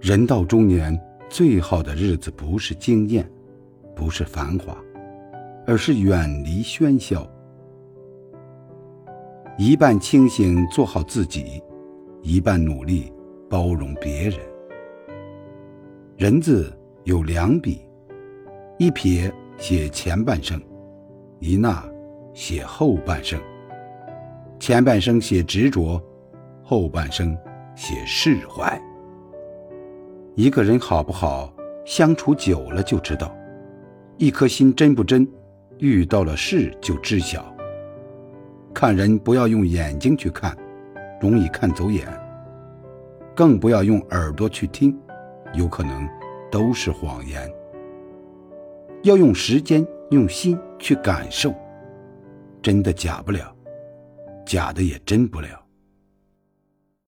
[0.00, 0.96] 人到中年，
[1.28, 3.28] 最好的日子不是惊艳，
[3.96, 4.76] 不是繁华，
[5.66, 7.28] 而是远离喧嚣。
[9.58, 11.60] 一半清醒做好自己，
[12.22, 13.12] 一半努力
[13.50, 14.38] 包容别人。
[16.16, 16.72] 人字
[17.02, 17.80] 有两笔，
[18.78, 20.60] 一撇写前半生，
[21.40, 21.82] 一捺
[22.32, 23.38] 写后半生。
[24.60, 26.00] 前半生写执着，
[26.62, 27.36] 后半生
[27.74, 28.80] 写释怀。
[30.38, 31.52] 一个人好不好，
[31.84, 33.26] 相处久了就知道；
[34.18, 35.28] 一颗心真不真，
[35.78, 37.44] 遇到了事就知晓。
[38.72, 40.56] 看人不要用眼睛去看，
[41.20, 42.06] 容易看走眼；
[43.34, 44.96] 更不要用耳朵去听，
[45.54, 46.08] 有可能
[46.52, 47.52] 都是谎言。
[49.02, 51.52] 要用时间、用心去感受，
[52.62, 53.52] 真的假不了，
[54.46, 55.48] 假的也真不了。